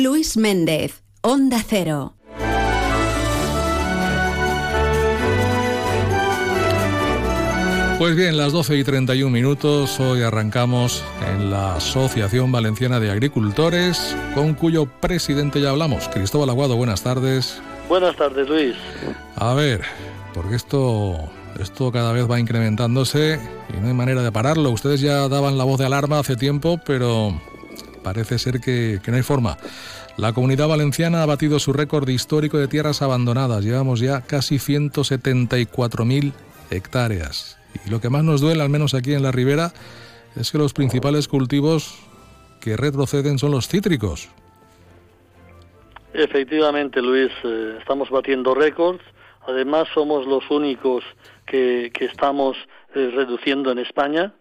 [0.00, 2.14] Luis Méndez, Onda Cero.
[7.98, 14.16] Pues bien, las 12 y 31 minutos, hoy arrancamos en la Asociación Valenciana de Agricultores,
[14.36, 16.08] con cuyo presidente ya hablamos.
[16.10, 17.60] Cristóbal Aguado, buenas tardes.
[17.88, 18.76] Buenas tardes, Luis.
[19.34, 19.82] A ver,
[20.32, 21.18] porque esto,
[21.58, 23.40] esto cada vez va incrementándose
[23.76, 24.70] y no hay manera de pararlo.
[24.70, 27.34] Ustedes ya daban la voz de alarma hace tiempo, pero
[28.08, 29.58] parece ser que, que no hay forma.
[30.16, 33.62] La comunidad valenciana ha batido su récord histórico de tierras abandonadas.
[33.62, 36.32] Llevamos ya casi 174.000
[36.70, 37.58] hectáreas.
[37.84, 39.72] Y lo que más nos duele, al menos aquí en la ribera,
[40.36, 41.98] es que los principales cultivos
[42.62, 44.30] que retroceden son los cítricos.
[46.14, 49.04] Efectivamente, Luis, eh, estamos batiendo récords.
[49.46, 51.04] Además, somos los únicos
[51.44, 52.56] que, que estamos
[52.94, 54.32] eh, reduciendo en España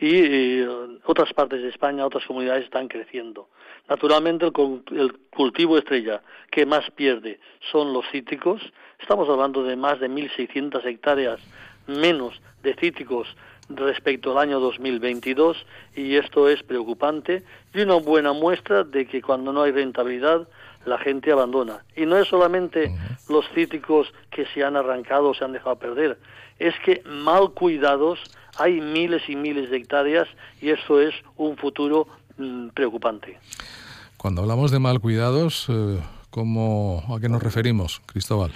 [0.00, 0.62] y
[1.04, 3.48] otras partes de España, otras comunidades están creciendo.
[3.88, 7.38] Naturalmente, el, el, cultivo estrella que más pierde
[7.70, 8.62] son los cítricos.
[8.98, 11.40] Estamos hablando de más de 1.600 hectáreas
[11.86, 13.36] menos de cítricos
[13.68, 19.52] respecto al año 2022 y esto es preocupante y una buena muestra de que cuando
[19.52, 20.48] no hay rentabilidad
[20.84, 21.84] la gente abandona.
[21.96, 22.94] Y no es solamente
[23.28, 26.18] los cítricos que se han arrancado o se han dejado perder,
[26.58, 28.18] es que mal cuidados
[28.58, 30.28] hay miles y miles de hectáreas
[30.60, 33.38] y eso es un futuro mmm, preocupante.
[34.16, 35.98] Cuando hablamos de mal cuidados, eh,
[36.30, 38.52] ¿cómo, ¿a qué nos referimos, Cristóbal?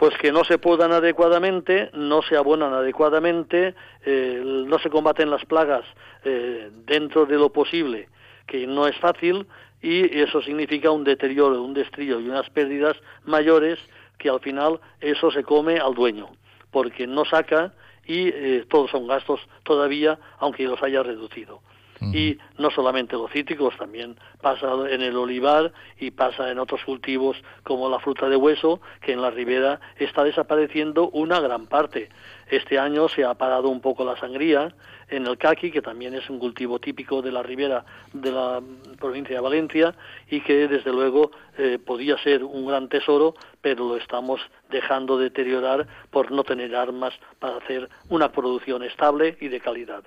[0.00, 3.74] pues que no se podan adecuadamente, no se abonan adecuadamente,
[4.06, 5.84] eh, no se combaten las plagas
[6.24, 8.08] eh, dentro de lo posible,
[8.46, 9.46] que no es fácil,
[9.82, 13.78] y eso significa un deterioro, un destrillo y unas pérdidas mayores
[14.18, 16.28] que al final eso se come al dueño,
[16.70, 17.72] porque no saca
[18.06, 21.62] y eh, todos son gastos todavía, aunque los haya reducido
[22.00, 27.36] y no solamente los cítricos, también pasa en el olivar y pasa en otros cultivos
[27.62, 32.08] como la fruta de hueso, que en la ribera está desapareciendo una gran parte.
[32.50, 34.74] Este año se ha parado un poco la sangría
[35.08, 38.60] en el caqui, que también es un cultivo típico de la ribera de la
[38.98, 39.94] provincia de Valencia
[40.28, 45.86] y que desde luego eh, podía ser un gran tesoro, pero lo estamos dejando deteriorar
[46.10, 50.02] por no tener armas para hacer una producción estable y de calidad.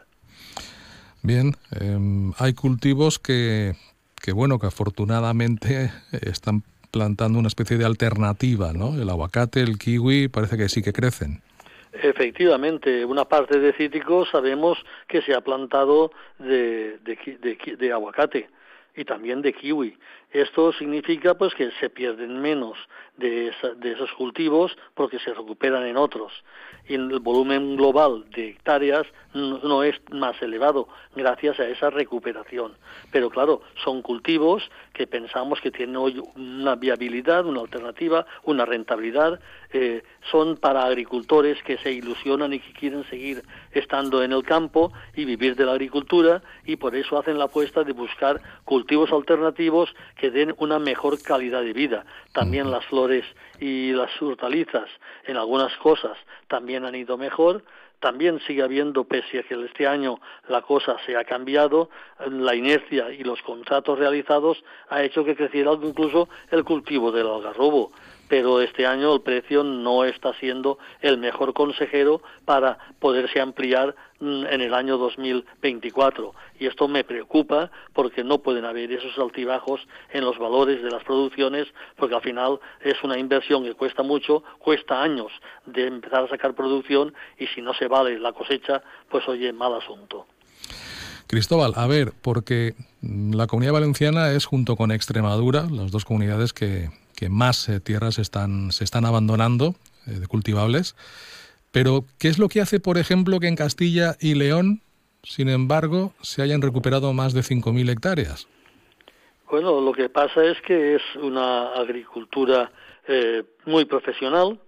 [1.24, 1.98] Bien, eh,
[2.38, 3.74] hay cultivos que,
[4.22, 9.02] que, bueno, que afortunadamente están plantando una especie de alternativa, ¿no?
[9.02, 11.42] El aguacate, el kiwi, parece que sí que crecen.
[11.94, 18.50] Efectivamente, una parte de cítricos sabemos que se ha plantado de, de, de, de aguacate
[18.96, 19.98] y también de kiwi.
[20.34, 22.76] Esto significa pues que se pierden menos
[23.18, 26.34] de, esa, de, esos cultivos porque se recuperan en otros.
[26.88, 32.74] Y el volumen global de hectáreas no, es más elevado gracias a esa recuperación.
[33.12, 34.64] Pero claro, son cultivos
[34.94, 39.40] que pensamos que tienen hoy una viabilidad, una alternativa, una rentabilidad.
[39.72, 44.92] Eh, son para agricultores que se ilusionan y que quieren seguir estando en el campo
[45.16, 49.94] y vivir de la agricultura y por eso hacen la apuesta de buscar cultivos alternativos
[50.32, 52.06] den una mejor calidad de vida.
[52.32, 53.26] También las flores
[53.60, 54.90] y las hortalizas
[55.26, 56.18] en algunas cosas
[56.48, 57.64] también han ido mejor.
[58.00, 60.20] También sigue habiendo, pese a que este año
[60.50, 61.90] la cosa se ha cambiado,
[62.30, 67.92] la inercia y los contratos realizados ha hecho que creciera incluso el cultivo del algarrobo
[68.28, 74.62] pero este año el precio no está siendo el mejor consejero para poderse ampliar en
[74.62, 79.82] el año 2024 y esto me preocupa porque no pueden haber esos altibajos
[80.12, 81.68] en los valores de las producciones
[81.98, 85.32] porque al final es una inversión que cuesta mucho, cuesta años
[85.66, 89.74] de empezar a sacar producción y si no se vale la cosecha, pues oye, mal
[89.74, 90.26] asunto.
[91.28, 96.90] Cristóbal, a ver, porque la comunidad valenciana es junto con Extremadura, las dos comunidades que,
[97.30, 99.76] más eh, tierras están, se están abandonando
[100.08, 100.96] eh, de cultivables.
[101.72, 104.82] Pero, ¿qué es lo que hace, por ejemplo, que en Castilla y León,
[105.24, 108.48] sin embargo, se hayan recuperado más de 5.000 hectáreas?
[109.50, 112.72] Bueno, lo que pasa es que es una agricultura
[113.08, 114.60] eh, muy profesional.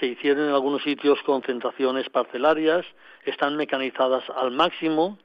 [0.00, 2.84] Se hicieron en algunos sitios concentraciones parcelarias,
[3.24, 5.18] están mecanizadas al máximo.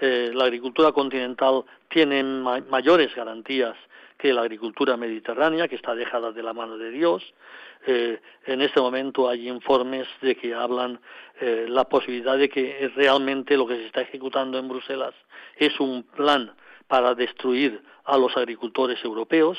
[0.00, 3.74] La agricultura continental tiene ma mayores garantías
[4.18, 7.22] que la agricultura mediterránea, que está dejada de la mano de Dios.
[7.86, 11.00] Eh, en este momento hay informes de que hablan
[11.40, 15.14] eh, la posibilidad de que realmente lo que se está ejecutando en Bruselas
[15.56, 16.54] es un plan
[16.88, 19.58] para destruir a los agricultores europeos,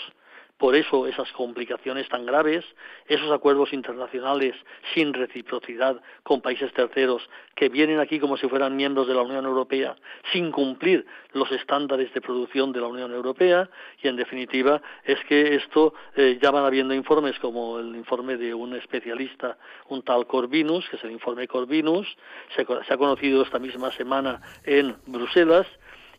[0.57, 2.63] Por eso esas complicaciones tan graves,
[3.07, 4.55] esos acuerdos internacionales
[4.93, 9.45] sin reciprocidad con países terceros que vienen aquí como si fueran miembros de la Unión
[9.45, 9.95] Europea
[10.31, 13.69] sin cumplir los estándares de producción de la Unión Europea
[14.01, 18.53] y en definitiva es que esto eh, ya van habiendo informes como el informe de
[18.53, 19.57] un especialista,
[19.89, 22.07] un tal Corvinus, que es el informe Corvinus,
[22.55, 25.67] se, se ha conocido esta misma semana en Bruselas,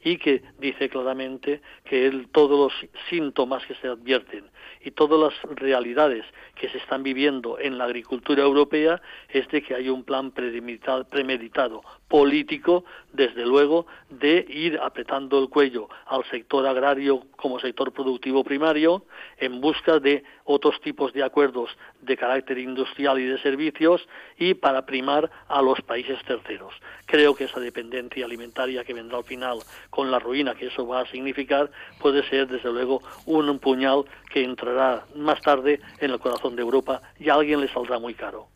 [0.06, 4.44] y que dice claramente que todos los síntomas que se advierten
[4.80, 6.24] y todas las realidades
[6.54, 11.82] que se están viviendo en la agricultura europea es de que hay un plan premeditado,
[12.06, 19.06] político, desde luego, de ir apretando el cuello al sector agrario como sector productivo primario
[19.38, 21.70] en busca de otros tipos de acuerdos
[22.00, 24.08] de carácter industrial y de servicios
[24.38, 26.72] y para primar a los países terceros.
[27.04, 29.58] Creo que esa dependencia alimentaria que vendrá al final
[29.90, 31.70] con la ruina que eso va a significar
[32.00, 37.02] puede ser desde luego un puñal que entrará más tarde en el corazón de Europa
[37.18, 38.48] y a alguien le saldrá muy caro.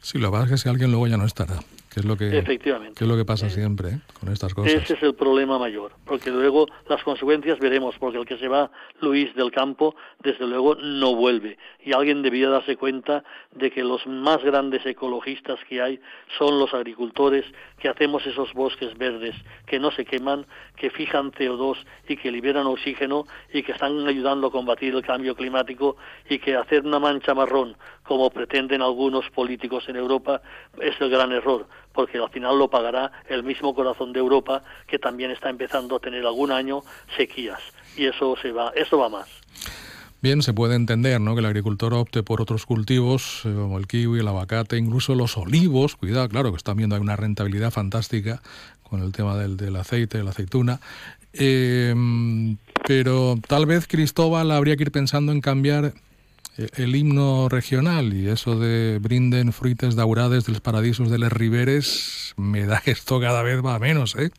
[0.00, 1.58] Sí, lo es que si alguien luego ya no estará
[1.96, 3.02] es lo que, Efectivamente.
[3.02, 3.98] es lo que pasa eh, siempre ¿eh?
[4.20, 4.72] con estas cosas.
[4.72, 8.70] Ese es el problema mayor, porque luego las consecuencias veremos, porque el que se va
[9.00, 11.58] Luis del campo, desde luego no vuelve.
[11.84, 16.00] Y alguien debía darse cuenta de que los más grandes ecologistas que hay
[16.38, 17.44] son los agricultores
[17.78, 19.34] que hacemos esos bosques verdes,
[19.66, 20.46] que no se queman,
[20.76, 21.76] que fijan CO2
[22.08, 25.96] y que liberan oxígeno y que están ayudando a combatir el cambio climático
[26.28, 27.76] y que hacer una mancha marrón,
[28.08, 30.40] como pretenden algunos políticos en Europa,
[30.80, 35.00] es el gran error porque al final lo pagará el mismo corazón de Europa que
[35.00, 36.82] también está empezando a tener algún año
[37.16, 37.60] sequías
[37.96, 39.28] y eso se va, eso va más.
[40.22, 41.34] Bien, se puede entender ¿no?
[41.34, 45.36] que el agricultor opte por otros cultivos eh, como el kiwi, el aguacate, incluso los
[45.36, 45.96] olivos.
[45.96, 48.42] Cuidado, claro, que están viendo hay una rentabilidad fantástica
[48.84, 50.80] con el tema del, del aceite, de la aceituna.
[51.32, 51.94] Eh,
[52.86, 55.94] pero tal vez Cristóbal habría que ir pensando en cambiar
[56.76, 62.34] el himno regional y eso de brinden fruites daurades de los paradisos de les riberes,
[62.36, 64.30] me da que esto cada vez va menos, ¿eh?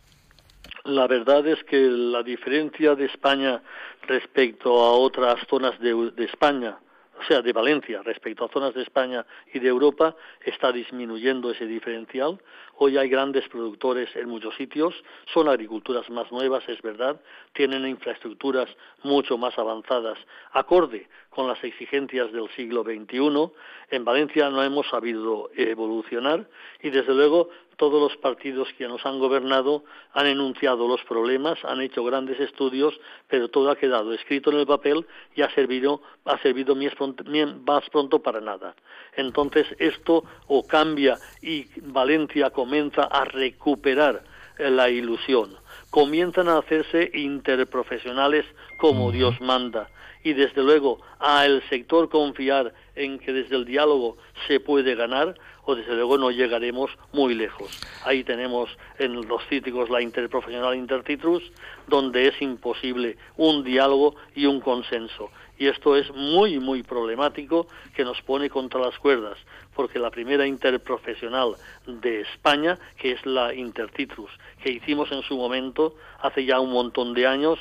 [0.84, 3.62] La verdad es que la diferencia de España
[4.08, 6.80] respecto a otras zonas de España,
[7.20, 11.66] o sea, de Valencia respecto a zonas de España y de Europa, está disminuyendo ese
[11.66, 12.40] diferencial.
[12.78, 14.96] Hoy hay grandes productores en muchos sitios,
[15.34, 17.20] son agriculturas más nuevas, es verdad,
[17.54, 18.70] tienen infraestructuras
[19.04, 20.18] mucho más avanzadas,
[20.54, 23.52] acorde con las exigencias del siglo XXI.
[23.92, 26.48] En Valencia no hemos sabido evolucionar
[26.82, 31.80] y, desde luego, todos los partidos que nos han gobernado han enunciado los problemas, han
[31.80, 32.94] hecho grandes estudios,
[33.30, 38.22] pero todo ha quedado escrito en el papel y ha servido, ha servido más pronto
[38.22, 38.76] para nada.
[39.16, 44.24] Entonces, esto o cambia y Valencia comienza a recuperar
[44.58, 45.56] la ilusión.
[45.90, 48.46] Comienzan a hacerse interprofesionales
[48.78, 49.90] como Dios manda.
[50.22, 54.18] Y desde luego a el sector confiar en que desde el diálogo
[54.48, 57.80] se puede ganar o desde luego no llegaremos muy lejos.
[58.04, 61.52] Ahí tenemos en los cítricos la interprofesional intercitrus
[61.88, 65.30] donde es imposible un diálogo y un consenso
[65.60, 69.38] y esto es muy, muy problemático que nos pone contra las cuerdas,
[69.76, 71.56] porque la primera interprofesional
[71.86, 74.32] de España, que es la Intercitrus,
[74.64, 77.60] que hicimos en su momento, hace ya un montón de años,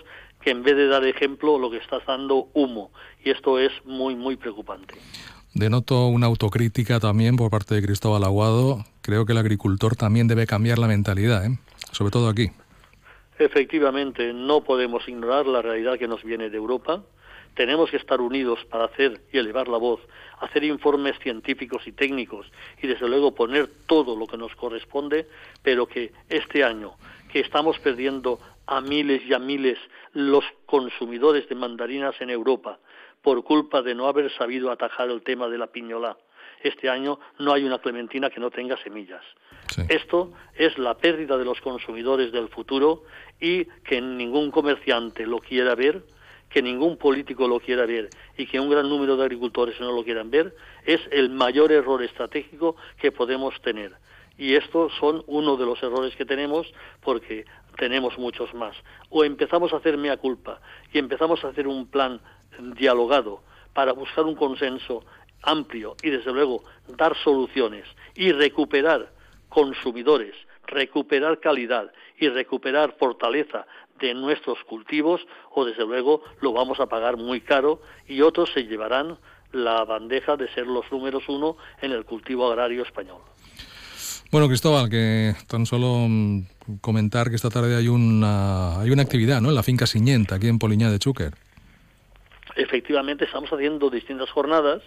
[0.48, 2.90] que en vez de dar ejemplo, lo que está dando humo,
[3.22, 4.94] y esto es muy, muy preocupante.
[5.52, 8.82] Denoto una autocrítica también por parte de Cristóbal Aguado.
[9.02, 11.58] Creo que el agricultor también debe cambiar la mentalidad, ¿eh?
[11.92, 12.50] sobre todo aquí.
[13.38, 17.02] Efectivamente, no podemos ignorar la realidad que nos viene de Europa
[17.58, 20.00] tenemos que estar unidos para hacer y elevar la voz,
[20.38, 22.46] hacer informes científicos y técnicos
[22.80, 25.26] y desde luego poner todo lo que nos corresponde,
[25.60, 26.92] pero que este año,
[27.32, 28.38] que estamos perdiendo
[28.68, 29.78] a miles y a miles
[30.12, 32.78] los consumidores de mandarinas en Europa
[33.22, 36.16] por culpa de no haber sabido atajar el tema de la piñola.
[36.62, 39.22] Este año no hay una clementina que no tenga semillas.
[39.88, 43.04] Esto es la pérdida de los consumidores del futuro
[43.40, 46.02] y que ningún comerciante lo quiera ver
[46.48, 50.02] que ningún político lo quiera ver y que un gran número de agricultores no lo
[50.02, 53.92] quieran ver, es el mayor error estratégico que podemos tener.
[54.38, 56.72] Y estos son uno de los errores que tenemos
[57.02, 57.44] porque
[57.78, 58.76] tenemos muchos más.
[59.08, 60.60] O empezamos a hacer mea culpa
[60.92, 62.20] y empezamos a hacer un plan
[62.74, 63.40] dialogado
[63.72, 65.04] para buscar un consenso
[65.42, 69.12] amplio y desde luego dar soluciones y recuperar
[69.48, 70.34] consumidores,
[70.66, 73.66] recuperar calidad y recuperar fortaleza
[74.00, 78.64] de nuestros cultivos o desde luego lo vamos a pagar muy caro y otros se
[78.64, 79.18] llevarán
[79.52, 83.22] la bandeja de ser los números uno en el cultivo agrario español.
[84.30, 86.42] Bueno, Cristóbal, que tan solo mm,
[86.82, 89.48] comentar que esta tarde hay una, hay una actividad ¿no?
[89.48, 91.32] en la finca Siñenta, aquí en Poliñá de Chúquer.
[92.54, 94.82] efectivamente estamos haciendo distintas jornadas,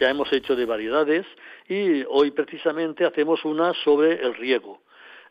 [0.00, 1.24] ya hemos hecho de variedades
[1.68, 4.80] y hoy precisamente hacemos una sobre el riego.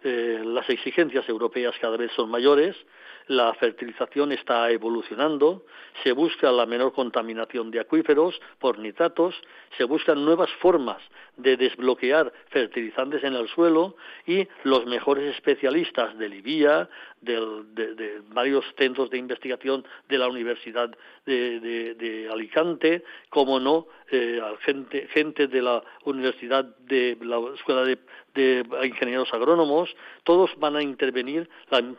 [0.01, 2.77] Eh, las exigencias europeas cada vez son mayores,
[3.27, 5.65] la fertilización está evolucionando,
[6.03, 9.35] se busca la menor contaminación de acuíferos por nitratos,
[9.77, 11.01] se buscan nuevas formas
[11.37, 16.89] de desbloquear fertilizantes en el suelo y los mejores especialistas del IBIA,
[17.21, 25.47] de, varios centros de investigación de la Universidad de, Alicante, como no, eh, gente, gente
[25.47, 27.97] de la Universidad de la Escuela de,
[28.83, 31.49] Ingenieros Agrónomos, todos van a intervenir,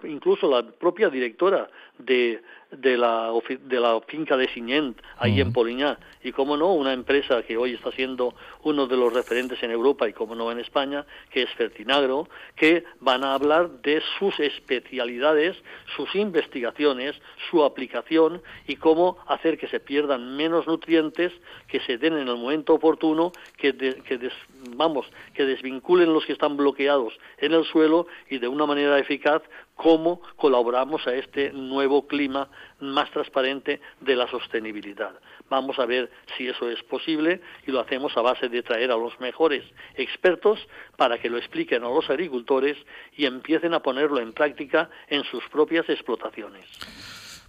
[0.05, 5.99] incluso la propia directora de, de la, de la finca de Siñent, ahí en Poliñá.
[6.23, 8.35] Y como no, una empresa que hoy está siendo
[8.65, 12.85] uno de los referentes en Europa y como no en España, que es Fertinagro, que
[13.01, 15.57] van a hablar de sus especialidades,
[15.97, 17.15] sus investigaciones,
[17.51, 21.33] su aplicación y cómo hacer que se pierdan menos nutrientes,
[21.69, 24.31] que se den en el momento oportuno, que, que
[24.71, 29.43] vamos, que desvinculen los que están bloqueados en el suelo y de una manera eficaz
[29.77, 31.53] cómo colaboramos a este
[31.87, 32.49] nuevo clima
[32.81, 35.13] más transparente de la sostenibilidad.
[35.49, 38.97] Vamos a ver si eso es posible y lo hacemos a base de traer a
[38.97, 39.63] los mejores
[39.95, 40.59] expertos
[40.97, 42.77] para que lo expliquen a los agricultores
[43.17, 46.67] y empiecen a ponerlo en práctica en sus propias explotaciones.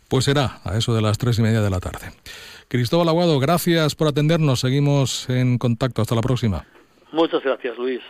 [0.07, 2.11] Pues será a eso de las tres y media de la tarde.
[2.67, 4.59] Cristóbal Aguado, gracias por atendernos.
[4.59, 6.01] Seguimos en contacto.
[6.03, 6.65] Hasta la próxima.
[7.11, 8.01] Muchas gracias, Luis.